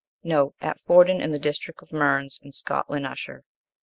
[0.23, 3.43] At Fordun, in the district of Mearns, in Scotland Usher.